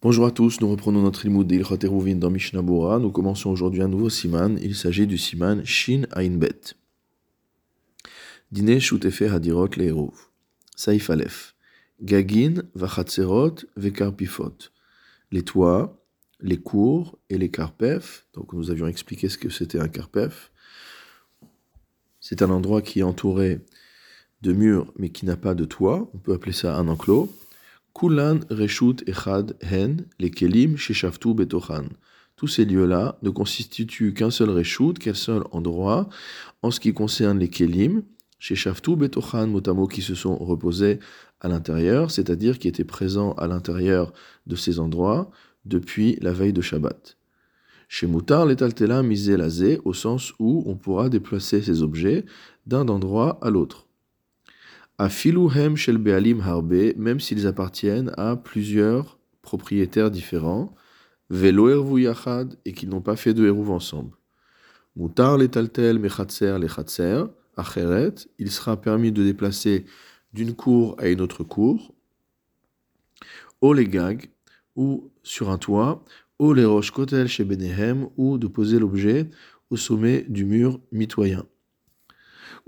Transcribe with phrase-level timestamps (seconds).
[0.00, 2.62] Bonjour à tous, nous reprenons notre limoud d'Ilchot Eruvin dans Mishnah.
[2.62, 4.56] Nous commençons aujourd'hui un nouveau siman.
[4.62, 6.76] Il s'agit du siman Shin Ain Bet.
[8.52, 10.14] Dine Shutefe Hadirot Leeruv.
[10.76, 11.56] Saif Aleph.
[12.00, 14.70] Gagin Vachatzerot Vekarpifot.
[15.32, 16.00] Les toits,
[16.38, 18.24] les cours et les karpef.
[18.34, 20.52] Donc nous avions expliqué ce que c'était un karpef.
[22.20, 23.58] C'est un endroit qui est entouré
[24.42, 26.08] de murs mais qui n'a pas de toit.
[26.14, 27.34] On peut appeler ça un enclos.
[27.94, 31.88] Kulan Reshut Echad Hen, les Kelim Sheshaftu Betochan.
[32.36, 36.08] Tous ces lieux-là ne constituent qu'un seul Reshut, qu'un seul endroit,
[36.62, 38.02] en ce qui concerne les Kelim,
[38.38, 41.00] Sheshaftu Betochan, motamo qui se sont reposés
[41.40, 44.12] à l'intérieur, c'est-à-dire qui étaient présents à l'intérieur
[44.46, 45.30] de ces endroits
[45.64, 47.16] depuis la veille de Shabbat.
[47.88, 52.26] Chez Moutar, l'étaltela misé lazé, au sens où on pourra déplacer ces objets
[52.66, 53.87] d'un endroit à l'autre.
[55.00, 60.74] Afiluhem shel be'alim harbe, même s'ils appartiennent à plusieurs propriétaires différents,
[61.30, 61.96] velo
[62.64, 64.16] et qu'ils n'ont pas fait de hérouv ensemble.
[64.96, 69.84] Mutar letaltel mechatser lechatser, acheret, il sera permis de déplacer
[70.32, 71.94] d'une cour à une autre cour,
[73.60, 74.30] au legag,
[74.74, 76.04] ou sur un toit,
[76.40, 79.30] au les roches kotel chez Benehem, ou de poser l'objet
[79.70, 81.46] au sommet du mur mitoyen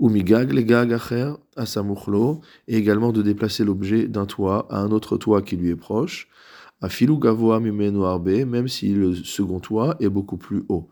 [0.01, 4.89] ou migag, les gag acher, asamuchlo, et également de déplacer l'objet d'un toit à un
[4.89, 6.27] autre toit qui lui est proche,
[6.81, 10.89] à filou gavoa mimenu arbe, même si le second toit est beaucoup plus haut.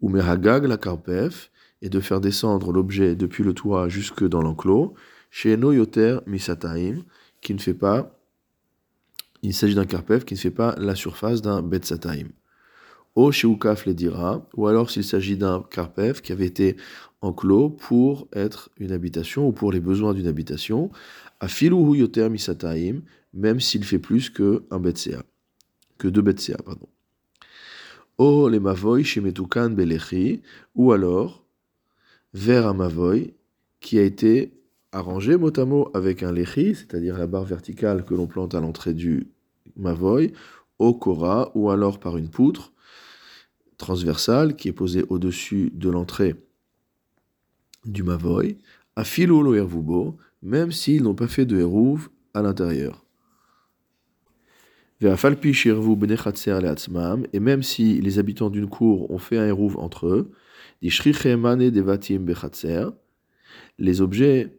[0.00, 1.50] Ou mehagag, la karpef,
[1.82, 4.94] et de faire descendre l'objet depuis le toit jusque dans l'enclos,
[5.30, 7.04] chez no yoter misataim,
[7.42, 8.18] qui ne fait pas,
[9.42, 12.28] il s'agit d'un karpef qui ne fait pas la surface d'un betsataim.
[13.14, 16.76] O Sheukaf les dira, ou alors s'il s'agit d'un karpef qui avait été
[17.20, 20.90] enclos pour être une habitation ou pour les besoins d'une habitation,
[21.40, 23.02] à filuhu yoter misataim,
[23.34, 25.22] même s'il fait plus que un betsea,
[25.98, 26.88] que deux betsea, pardon.
[28.16, 30.40] O les mavoy shemetukan belechi,
[30.74, 31.44] ou alors
[32.32, 33.34] vers un mavoy
[33.80, 34.54] qui a été
[34.92, 38.60] arrangé mot à mot avec un lechi, c'est-à-dire la barre verticale que l'on plante à
[38.60, 39.28] l'entrée du
[39.76, 40.32] mavoy,
[40.78, 42.71] au kora, ou alors par une poutre,
[43.82, 46.36] transversale qui est posée au-dessus de l'entrée
[47.84, 48.56] du Mavoy,
[48.96, 53.04] à Philo Hervubo, même s'ils n'ont pas fait de Hérouv à l'intérieur.
[57.32, 60.30] Et même si les habitants d'une cour ont fait un Hérouv entre eux,
[63.78, 64.58] les objets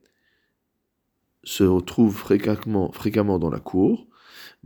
[1.43, 4.07] se retrouvent fréquemment dans la cour,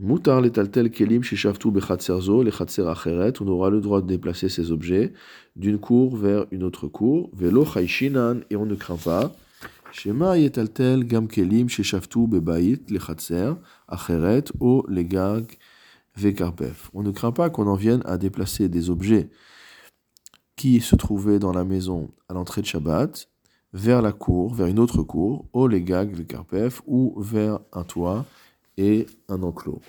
[0.00, 5.12] Moutar kelim bechatserzo, le acheret, on aura le droit de déplacer ces objets
[5.56, 9.34] d'une cour vers une autre cour, velo chayshinan, et on ne craint pas.
[10.04, 13.00] Gam kelim shishaftu bebait, le
[13.88, 15.58] acheret, o legag
[16.16, 16.90] vekarpef.
[16.94, 19.28] On ne craint pas qu'on en vienne à déplacer des objets
[20.54, 23.28] qui se trouvaient dans la maison à l'entrée de Shabbat,
[23.72, 28.26] vers la cour, vers une autre cour, ou vers un toit,
[28.78, 29.82] et un enclos.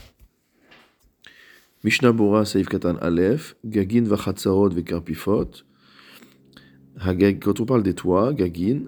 [1.85, 5.63] Mishnah Bora Saif Katan Aleph, Gagin Vachatzarot Vekarpifot.
[7.41, 8.87] Quand on parle des toits, Gagin,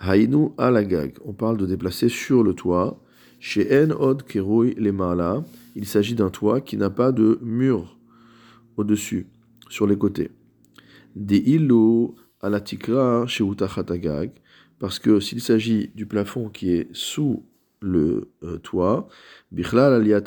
[0.00, 1.18] Hainu Alagag.
[1.24, 3.02] On parle de déplacer sur le toit.
[3.38, 5.44] Chez En Od Keroui Lemala,
[5.74, 7.98] il s'agit d'un toit qui n'a pas de mur
[8.78, 9.26] au-dessus,
[9.68, 10.30] sur les côtés.
[11.14, 12.08] Des Ilu
[12.40, 14.30] Alatikra chez Utachatagag,
[14.78, 17.44] parce que s'il s'agit du plafond qui est sous
[17.86, 19.08] le euh, toit.
[19.52, 20.22] Bichlal aliyat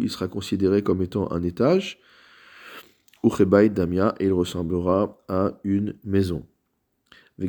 [0.00, 1.98] il sera considéré comme étant un étage.
[3.22, 6.44] Uchebait damia, et il ressemblera à une maison.
[7.38, 7.48] Il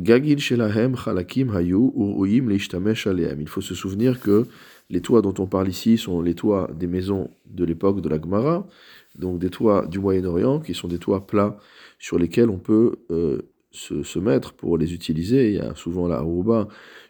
[3.48, 4.46] faut se souvenir que
[4.90, 8.20] les toits dont on parle ici sont les toits des maisons de l'époque de la
[8.20, 8.66] Gemara,
[9.16, 11.56] donc des toits du Moyen-Orient, qui sont des toits plats
[11.98, 15.50] sur lesquels on peut euh, se, mettre pour les utiliser.
[15.50, 16.66] Il y a souvent là, au bas,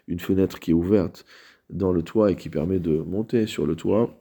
[0.07, 1.25] une fenêtre qui est ouverte
[1.69, 4.17] dans le toit et qui permet de monter sur le toit,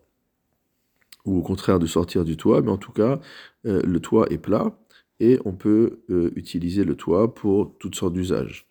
[1.25, 3.21] ou au contraire de sortir du toit, mais en tout cas,
[3.67, 4.79] euh, le toit est plat
[5.21, 8.69] et on peut euh, utiliser le toit pour toutes sortes d'usages.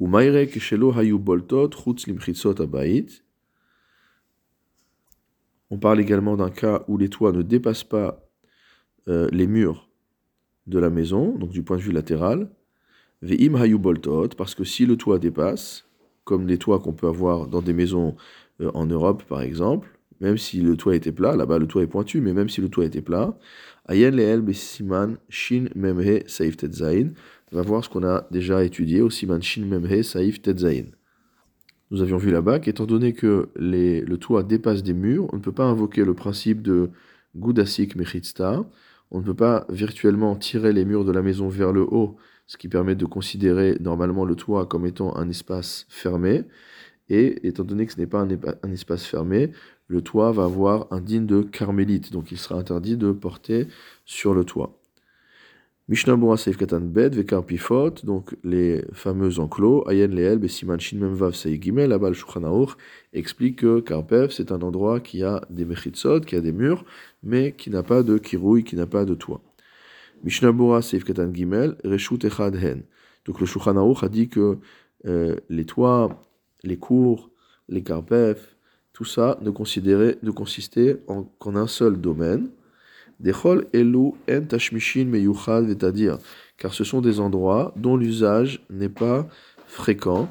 [0.00, 0.06] Ou
[5.70, 8.28] On parle également d'un cas où les toits ne dépassent pas
[9.08, 9.88] euh, les murs
[10.66, 12.50] de la maison, donc du point de vue latéral.
[13.22, 13.54] Ve'im
[14.36, 15.86] parce que si le toit dépasse,
[16.24, 18.16] comme les toits qu'on peut avoir dans des maisons
[18.60, 19.88] euh, en Europe, par exemple,
[20.20, 22.68] même si le toit était plat, là-bas le toit est pointu, mais même si le
[22.68, 23.36] toit était plat,
[23.88, 26.56] Shin Memhe Saif
[27.52, 30.86] on va voir ce qu'on a déjà étudié au Siman Shin Memhe Saif Tetzain.
[31.90, 35.52] Nous avions vu là-bas qu'étant donné que le toit dépasse des murs, on ne peut
[35.52, 36.90] pas invoquer le principe de
[37.36, 38.64] Goudasik Mechitsta.
[39.10, 42.56] On ne peut pas virtuellement tirer les murs de la maison vers le haut, ce
[42.56, 46.44] qui permet de considérer normalement le toit comme étant un espace fermé.
[47.08, 49.52] Et étant donné que ce n'est pas un, espace fermé,
[49.88, 53.68] le toit va avoir un digne de carmélite, donc il sera interdit de porter
[54.06, 54.78] sur le toit.
[55.86, 57.44] Mishnah Bora Seif Katan Bed, Vekar
[58.04, 62.66] donc les fameux enclos, Ayen Leel, Besiman Shin Memvav Sei Gimel, là-bas le
[63.12, 66.86] explique que Karpev, c'est un endroit qui a des mechitsot, qui a des murs,
[67.22, 69.42] mais qui n'a pas de kirouille, qui n'a pas de toit.
[70.22, 72.82] Mishnah Seif Katan Gimel, Reshut Echad Hen.
[73.24, 74.58] Donc le Shulchan a dit que
[75.06, 76.26] euh, les toits,
[76.62, 77.30] les cours,
[77.68, 78.38] les Karpev,
[78.92, 81.02] tout ça ne, considérait, ne consistait
[81.38, 82.50] qu'en un seul domaine,
[83.20, 86.18] Dechol elu en tashmishin meyuchad c'est-à-dire
[86.58, 89.28] car ce sont des endroits dont l'usage n'est pas
[89.66, 90.28] fréquent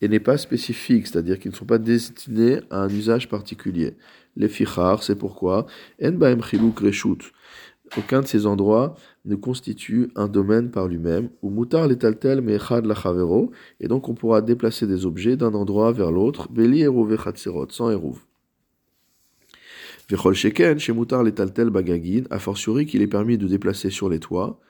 [0.00, 3.96] et n'est pas spécifique, c'est-à-dire qu'ils ne sont pas destinés à un usage particulier.
[4.38, 5.66] Les fichar, c'est pourquoi?
[7.96, 8.94] Aucun de ces endroits
[9.24, 13.50] ne constitue un domaine par lui-même, ou mutar letaltel mechad lachavero,
[13.80, 17.16] et donc on pourra déplacer des objets d'un endroit vers l'autre, beli eruv
[17.70, 18.18] sans eruv.
[20.08, 24.20] Vechol sheken, chez Moutar taltel bagagin, a fortiori qu'il est permis de déplacer sur les
[24.20, 24.60] toits,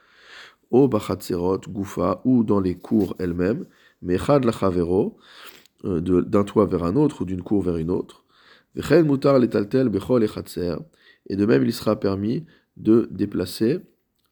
[0.71, 3.67] au bachatzerot, goufa, ou dans les cours elles-mêmes,
[4.01, 5.19] mechad lachavero,
[5.85, 8.25] euh, d'un toit vers un autre ou d'une cour vers une autre.
[8.77, 8.83] Et
[11.37, 12.45] de même il sera permis
[12.77, 13.81] de déplacer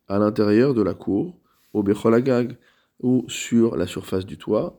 [0.09, 1.39] à l'intérieur de la cour,
[1.73, 2.57] au bechol agag,
[3.01, 4.79] ou sur la surface du toit,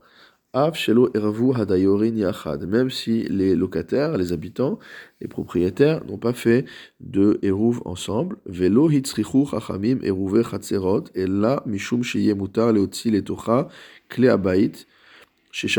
[0.54, 0.74] même
[2.89, 4.80] si les locataires, les habitants,
[5.21, 6.65] les propriétaires n'ont pas fait
[7.00, 8.38] de eruv ensemble.
[8.45, 10.44] Velo hitzrichu chachamim eruve
[11.13, 13.68] et là, mishum sheye leotzi letocha
[14.10, 14.71] kle abait,
[15.63, 15.69] Et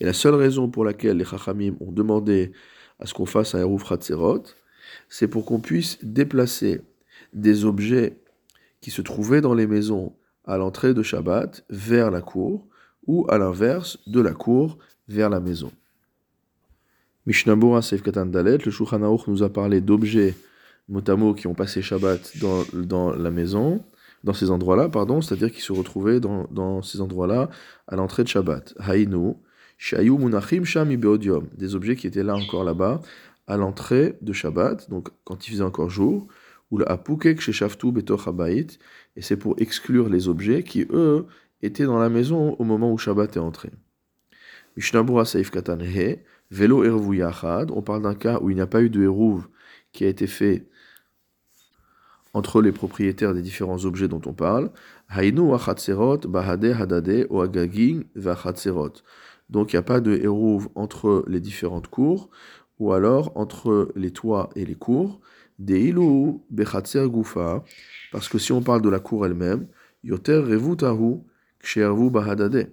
[0.00, 2.52] la seule raison pour laquelle les chachamim ont demandé
[2.98, 4.42] à ce qu'on fasse un eruv chatzerot,
[5.08, 6.82] c'est pour qu'on puisse déplacer
[7.32, 8.18] des objets
[8.80, 10.12] qui se trouvaient dans les maisons
[10.44, 12.66] à l'entrée de Shabbat vers la cour,
[13.06, 14.76] ou à l'inverse, de la cour
[15.08, 15.72] vers la maison.
[17.26, 20.34] Mishnabura Seif Dalet, le Shulchan nous a parlé d'objets
[20.88, 23.82] motamo qui ont passé Shabbat dans, dans la maison,
[24.24, 27.50] dans ces endroits-là, pardon, c'est-à-dire qui se retrouvaient dans, dans ces endroits-là
[27.88, 28.74] à l'entrée de Shabbat.
[28.78, 29.34] Haïnu,
[29.78, 33.00] Shayu Munachim Sham Beodium, des objets qui étaient là encore là-bas
[33.46, 36.28] à l'entrée de Shabbat, donc quand il faisait encore jour,
[36.70, 38.78] ou le Apukek Sheshaftu Betoch Habayit,
[39.16, 41.26] et c'est pour exclure les objets qui, eux,
[41.60, 43.70] étaient dans la maison au moment où Shabbat est entré.
[44.76, 46.20] Mishnabura Saif Katan He,
[46.50, 49.46] Velo Ervu Yachad, on parle d'un cas où il n'y a pas eu de Eruv
[49.92, 50.66] qui a été fait
[52.34, 54.70] entre les propriétaires des différents objets dont on parle.
[55.14, 55.50] Hainu
[56.28, 58.92] Bahade Hadade, Oagagin, Vachatserot.
[59.50, 62.30] Donc il n'y a pas de Eruv entre les différentes cours,
[62.78, 65.20] ou alors entre les toits et les cours.
[65.58, 67.62] Deilu Bechatser Gufa,
[68.10, 69.68] parce que si on parle de la cour elle-même,
[70.02, 71.20] Yoter Revutahu
[72.10, 72.72] Bahadade.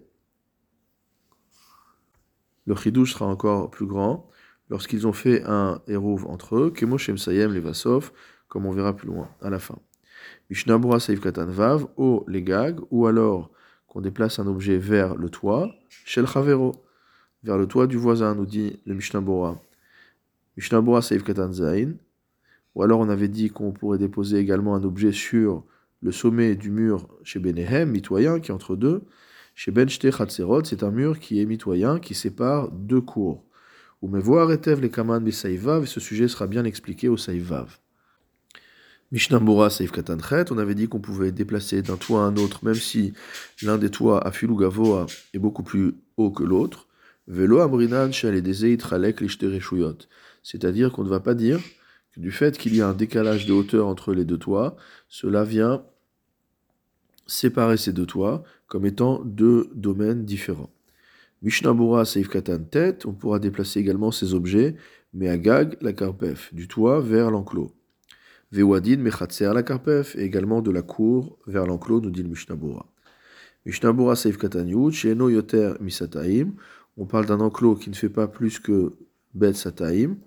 [2.66, 4.30] Le chidouche sera encore plus grand
[4.70, 8.12] lorsqu'ils ont fait un hérouv entre eux, Kemo Sayem Levasov,
[8.50, 9.78] comme on verra plus loin, à la fin.
[10.50, 13.52] Mishnabura Saif Katan Vav, ou les gags, ou alors
[13.88, 16.74] qu'on déplace un objet vers le toit, Shel Chavero,
[17.44, 19.62] vers le toit du voisin, nous dit le Mishnabura.
[20.58, 21.94] Mishnabura Saif Katan Zain,
[22.76, 25.64] ou alors on avait dit qu'on pourrait déposer également un objet sur
[26.02, 29.04] le sommet du mur chez Benehem, mitoyen, qui est entre deux.
[29.56, 33.44] Chez Benchte Chatzerot, c'est un mur qui est mitoyen, qui sépare deux cours.
[34.02, 37.80] Ou voir etev les kaman et ce sujet sera bien expliqué au Saïvav.
[39.12, 42.76] Mishnambura Saïf Katanchet, on avait dit qu'on pouvait déplacer d'un toit à un autre, même
[42.76, 43.14] si
[43.64, 46.88] l'un des toits à Filugavoa est beaucoup plus haut que l'autre.
[47.28, 48.12] Velo Amrinan
[50.44, 51.60] C'est-à-dire qu'on ne va pas dire
[52.18, 54.76] du fait qu'il y a un décalage de hauteur entre les deux toits,
[55.08, 55.84] cela vient
[57.28, 60.70] séparer ces deux toits comme étant deux domaines différents.
[61.42, 64.76] Mishnabura Seif Katan tête, on pourra déplacer également ces objets,
[65.14, 67.72] mais à Gag, la Karpef, du toit vers l'enclos.
[68.52, 72.86] Vewadin la Karpef, et également de la cour vers l'enclos, nous dit le Mishnabura.
[73.66, 76.54] Mishnabura Seif Katan Yud, Sheno Yoter Misataim,
[76.98, 78.94] on parle d'un enclos qui ne fait pas plus que
[79.34, 80.18] Bet Sataim,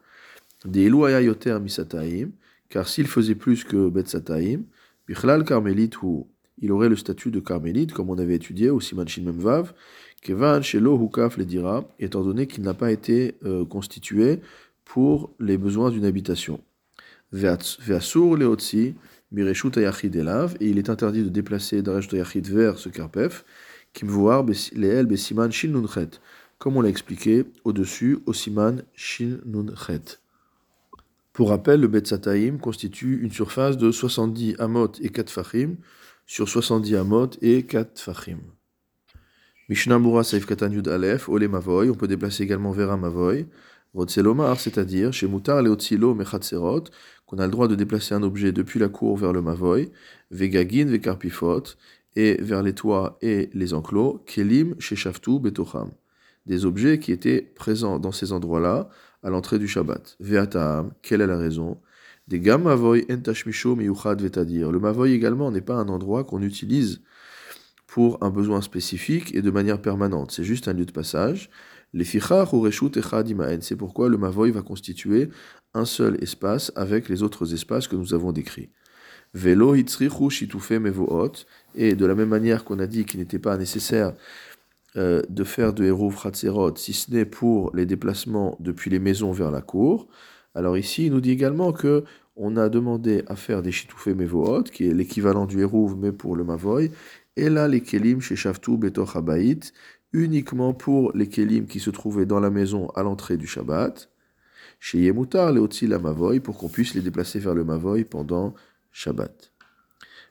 [0.64, 2.30] des yoter misataim,
[2.68, 4.62] car s'il faisait plus que Betsataim,
[5.06, 9.22] Bichlal Carmélite, ou il aurait le statut de Carmélite, comme on avait étudié au Simanchin
[9.22, 9.74] Memvav,
[10.22, 14.40] Kevan Shelo Hukaf le dira, étant donné qu'il n'a pas été euh, constitué
[14.84, 16.60] pour les besoins d'une habitation.
[17.32, 18.94] Veasur Leotsi,
[19.30, 23.44] Mireshut Ayachid Elav, et il est interdit de déplacer Dareshut Ayachid vers ce Karpef,
[24.74, 26.10] Leel Besiman Shin Nunchet,
[26.58, 30.20] comme on l'a expliqué au-dessus, au Siman Shin Nun Chet.
[31.32, 35.76] Pour rappel, le Betzataim constitue une surface de 70 amot et 4 fachim
[36.26, 38.38] sur 70 amot et 4 fachim.
[39.68, 43.46] Mishnah Mura Saif Katan Yud Aleph, Ole Mavoy, on peut déplacer également vers un Mavoy.
[43.94, 46.84] Rotselomar, c'est-à-dire chez Mutar Leotzilo Mechatserot,
[47.26, 49.90] qu'on a le droit de déplacer un objet depuis la cour vers le Mavoy,
[50.30, 51.62] Vegagin Vekarpifot,
[52.16, 55.90] et vers les toits et les enclos, Kelim chez Shaftu Betocham.
[56.46, 58.88] Des objets qui étaient présents dans ces endroits-là
[59.22, 60.16] à l'entrée du Shabbat.
[60.20, 61.78] Ve'ataam, quelle est la raison?
[62.28, 64.72] Des gam Mavoy Entashmisho Miyuchad Vetadir.
[64.72, 67.02] Le Mavoy également n'est pas un endroit qu'on utilise
[67.86, 70.32] pour un besoin spécifique et de manière permanente.
[70.32, 71.50] C'est juste un lieu de passage.
[71.92, 75.28] Les fichar ou C'est pourquoi le mavoy va constituer
[75.74, 78.70] un seul espace avec les autres espaces que nous avons décrits.
[79.34, 81.46] Velo hitzrichu shitufe mevoot.
[81.74, 84.14] Et de la même manière qu'on a dit qu'il n'était pas nécessaire
[84.96, 89.32] euh, de faire de héros fratzerot, si ce n'est pour les déplacements depuis les maisons
[89.32, 90.06] vers la cour.
[90.54, 92.04] Alors ici, il nous dit également que
[92.36, 96.36] on a demandé à faire des shitufe mevoot, qui est l'équivalent du hérouv, mais pour
[96.36, 96.90] le mavoy,
[97.36, 98.36] et là les kelim chez
[98.68, 99.72] Betoch Habayit,
[100.12, 104.10] uniquement pour les kelim qui se trouvaient dans la maison à l'entrée du Shabbat,
[104.80, 108.54] chez Yemutar, les la Mavoy, pour qu'on puisse les déplacer vers le Mavoy pendant
[108.90, 109.52] Shabbat.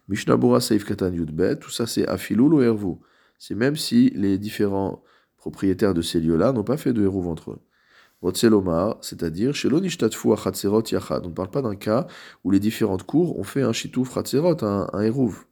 [0.09, 2.95] Mishnabura Saif Katan Yudbet, tout ça c'est Afilul ou Hervu.
[3.39, 5.03] C'est même si les différents
[5.37, 7.59] propriétaires de ces lieux-là n'ont pas fait de Hérouv entre eux.
[8.21, 11.25] Rotselomar, c'est-à-dire chez l'Onishtatfu Achatserot Yachad.
[11.25, 12.05] On ne parle pas d'un cas
[12.43, 15.45] où les différentes cours ont fait un Chitouf Ratserot, un, un Hérouv.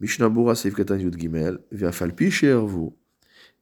[0.00, 1.60] Mishnabura Seif Katan Gimel,
[1.92, 2.90] Falpi Shervu.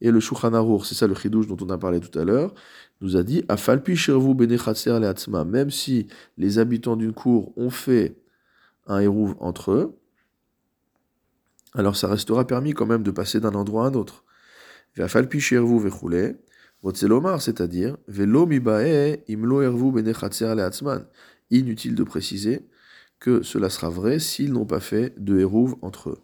[0.01, 2.55] Et le Shulchan c'est ça le chidouche dont on a parlé tout à l'heure,
[3.01, 5.45] nous a dit Afalpi Shervu Benechatser Leatzma.
[5.45, 8.17] Même si les habitants d'une cour ont fait
[8.87, 9.99] un hérouv entre eux,
[11.75, 14.25] alors ça restera permis quand même de passer d'un endroit à un autre.
[15.09, 16.39] Falpi Shervu Vechule.
[16.83, 21.07] Rotzelomar, c'est-à-dire Velo Imlo Benechatser Leatzman.
[21.51, 22.69] Inutile de préciser
[23.21, 26.19] que cela sera vrai s'ils n'ont pas fait de hérouv entre eux.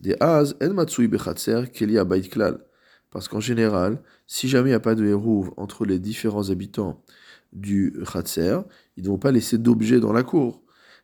[0.00, 2.58] Des az en matsui bechatser kelia klal.
[3.12, 7.04] Parce qu'en général, si jamais il n'y a pas de hérouv entre les différents habitants
[7.52, 8.58] du khatser,
[8.96, 10.62] ils ne vont pas laisser d'objets dans la cour.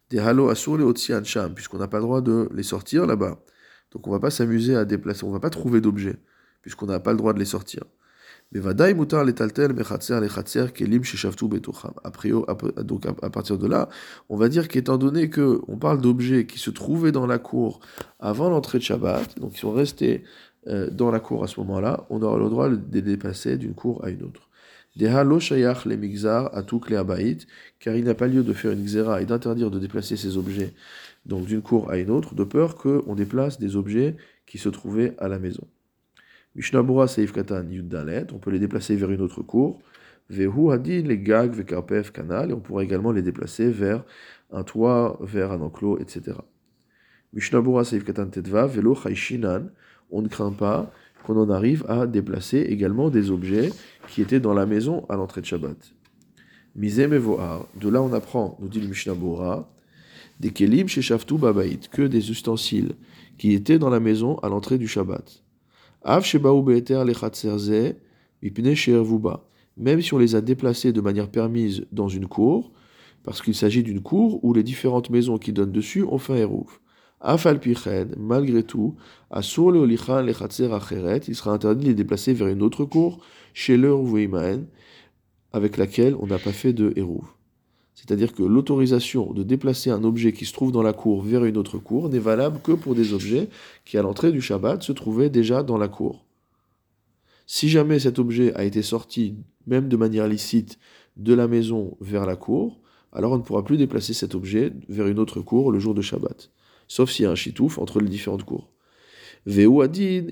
[0.08, 3.38] Des halo asur le sham, puisqu'on n'a pas le droit de les sortir là-bas.
[3.92, 6.16] Donc on ne va pas s'amuser à déplacer, on ne va pas trouver d'objets,
[6.62, 7.84] puisqu'on n'a pas le droit de les sortir.
[8.50, 11.92] Bevadaï mutar letaltel mechatzer lechatzer kelim sheshavtu betocham.
[12.82, 13.90] Donc à partir de là,
[14.30, 17.80] on va dire qu'étant donné que on parle d'objets qui se trouvaient dans la cour
[18.18, 20.24] avant l'entrée de Shabbat, donc ils sont restés
[20.66, 24.10] dans la cour à ce moment-là, on aura le droit de dépasser d'une cour à
[24.10, 24.48] une autre.
[24.96, 27.46] Deha lo shayach le migzar le abaït,
[27.78, 30.74] car il n'a pas lieu de faire une xéra et d'interdire de déplacer ces objets
[31.28, 35.14] donc d'une cour à une autre, de peur qu'on déplace des objets qui se trouvaient
[35.18, 35.66] à la maison.
[36.54, 39.80] Mishnabura Seif Katan Yuddalet, on peut les déplacer vers une autre cour.
[40.30, 44.04] Vehu Hadin, les gag, Vekarpef, canal, et on pourra également les déplacer vers
[44.50, 46.38] un toit, vers un enclos, etc.
[47.34, 49.70] Mishnabura Seif Katan Tetva, Velo Chaishinan,
[50.10, 50.90] on ne craint pas
[51.24, 53.70] qu'on en arrive à déplacer également des objets
[54.08, 55.76] qui étaient dans la maison à l'entrée de Shabbat.
[56.74, 59.68] Mizem Mevoar, de là on apprend, nous dit le Mishnabura,
[60.40, 62.92] des kelim chez Shaftu Babait, que des ustensiles
[63.36, 65.42] qui étaient dans la maison à l'entrée du Shabbat.
[69.76, 72.72] Même si on les a déplacés de manière permise dans une cour,
[73.24, 76.48] parce qu'il s'agit d'une cour où les différentes maisons qui donnent dessus ont fait un.
[78.16, 78.94] Malgré tout,
[79.34, 79.42] il
[81.34, 83.18] sera interdit de les déplacer vers une autre cour,
[83.54, 84.00] chez leur
[85.52, 87.34] avec laquelle on n'a pas fait de hérouf.
[87.94, 91.56] C'est-à-dire que l'autorisation de déplacer un objet qui se trouve dans la cour vers une
[91.56, 93.48] autre cour n'est valable que pour des objets
[93.84, 96.24] qui, à l'entrée du Shabbat, se trouvaient déjà dans la cour.
[97.46, 99.34] Si jamais cet objet a été sorti,
[99.66, 100.78] même de manière licite,
[101.16, 102.78] de la maison vers la cour,
[103.12, 106.02] alors on ne pourra plus déplacer cet objet vers une autre cour le jour de
[106.02, 106.52] Shabbat,
[106.88, 108.68] sauf s'il y a un chitouf entre les différentes cours.
[109.46, 110.26] adin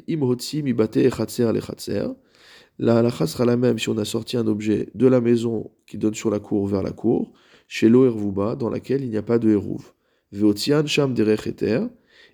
[2.79, 5.97] La halakha sera la même si on a sorti un objet de la maison qui
[5.99, 7.33] donne sur la cour vers la cour,
[7.69, 9.93] chez l'Ohervuba, dans laquelle il n'y a pas de Hérouv.
[10.33, 11.87] Veotian Sham Derecheter,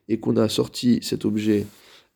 [0.08, 1.66] et qu'on a sorti cet objet,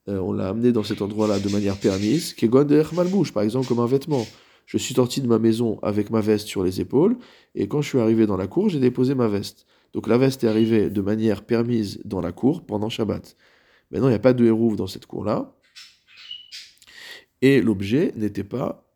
[0.09, 2.89] euh, on l'a amené dans cet endroit-là de manière permise, Kegon Derech
[3.33, 4.27] par exemple, comme un vêtement.
[4.67, 7.17] Je suis sorti de ma maison avec ma veste sur les épaules,
[7.55, 9.67] et quand je suis arrivé dans la cour, j'ai déposé ma veste.
[9.97, 13.35] Donc la veste est arrivée de manière permise dans la cour pendant Shabbat.
[13.91, 15.57] Maintenant, il n'y a pas de Hérouv dans cette cour-là.
[17.41, 18.87] Et l'objet n'était pas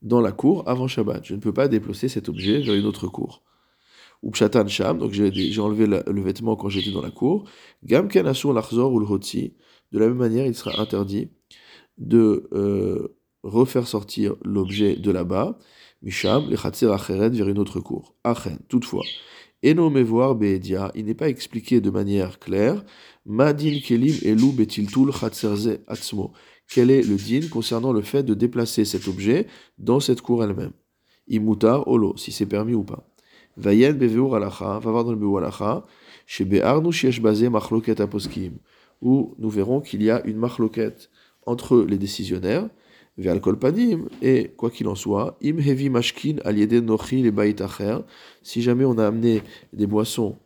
[0.00, 1.26] dans la cour avant Shabbat.
[1.26, 3.42] Je ne peux pas déplacer cet objet vers une autre cour
[4.22, 7.48] ou pshatan sham, donc j'ai enlevé le vêtement quand j'étais dans la cour.
[7.84, 9.54] Gamken asur l'achzor ou le hotzi,
[9.90, 11.30] de la même manière, il sera interdit
[11.98, 15.58] de euh, refaire sortir l'objet de là-bas,
[16.02, 18.14] Misham, le Khatsir Acheret, vers une autre cour.
[18.22, 19.04] Achen, toutefois.
[19.64, 22.84] Eno Mevoir Beedia, il n'est pas expliqué de manière claire,
[23.26, 26.32] Madin Kelim Elu Betiltul Khatzerze Atzmo.
[26.68, 29.48] Quel est le din concernant le fait de déplacer cet objet
[29.78, 30.70] dans cette cour elle-même?
[31.26, 33.08] Imutar Olo, si c'est permis ou pas.
[33.56, 35.84] Vayen Beveur Alacha, va voir dans le Beveur Alacha,
[36.24, 38.58] chez Be'arnu Shiesh Bazé Machloket Aposkim,
[39.02, 41.10] où nous verrons qu'il y a une machloket
[41.46, 42.68] entre les décisionnaires,
[44.22, 46.36] et quoi qu'il en soit, im hevi mashkin
[48.42, 50.36] si jamais on a amené des boissons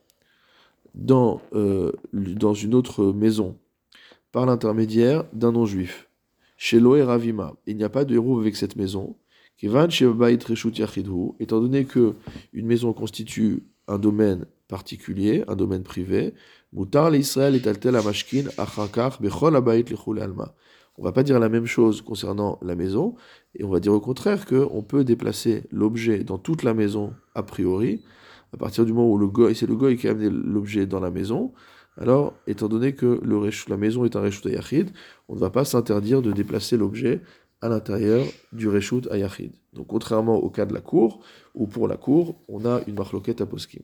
[0.94, 3.56] dans, euh, dans une autre maison
[4.30, 6.08] par l'intermédiaire d'un non-juif,
[6.56, 9.16] chez Loé Ravima, il n'y a pas de héros avec cette maison,
[9.62, 12.14] étant donné que
[12.52, 16.32] une maison constitue un domaine particulier, un domaine privé,
[16.72, 19.84] mutar l'Israël est altel mashkin achakar bechol abayit
[20.22, 20.54] alma.
[20.98, 23.14] On va pas dire la même chose concernant la maison,
[23.54, 27.42] et on va dire au contraire qu'on peut déplacer l'objet dans toute la maison a
[27.42, 28.02] priori,
[28.52, 31.10] à partir du moment où le c'est le goy qui a amené l'objet dans la
[31.10, 31.52] maison,
[31.98, 34.90] alors, étant donné que le la maison est un reshut ayachid,
[35.28, 37.20] on ne va pas s'interdire de déplacer l'objet
[37.60, 39.52] à l'intérieur du reshut ayachid.
[39.74, 41.22] Donc, contrairement au cas de la cour,
[41.54, 43.82] où pour la cour, on a une marloquette à poskim.